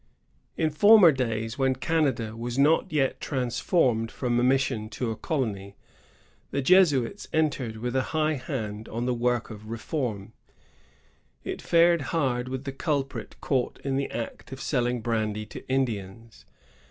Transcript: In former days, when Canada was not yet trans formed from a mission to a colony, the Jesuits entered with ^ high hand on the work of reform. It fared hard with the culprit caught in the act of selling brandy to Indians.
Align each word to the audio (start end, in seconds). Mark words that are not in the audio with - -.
In 0.57 0.71
former 0.71 1.11
days, 1.11 1.59
when 1.59 1.75
Canada 1.75 2.35
was 2.35 2.57
not 2.57 2.91
yet 2.91 3.21
trans 3.21 3.59
formed 3.59 4.09
from 4.09 4.39
a 4.39 4.43
mission 4.43 4.89
to 4.89 5.11
a 5.11 5.15
colony, 5.15 5.75
the 6.49 6.59
Jesuits 6.63 7.27
entered 7.31 7.77
with 7.77 7.93
^ 7.95 8.01
high 8.01 8.33
hand 8.33 8.89
on 8.89 9.05
the 9.05 9.13
work 9.13 9.51
of 9.51 9.69
reform. 9.69 10.33
It 11.43 11.61
fared 11.61 12.01
hard 12.01 12.49
with 12.49 12.63
the 12.63 12.71
culprit 12.71 13.35
caught 13.41 13.79
in 13.83 13.95
the 13.95 14.09
act 14.09 14.51
of 14.51 14.59
selling 14.59 15.01
brandy 15.01 15.45
to 15.45 15.67
Indians. 15.69 16.47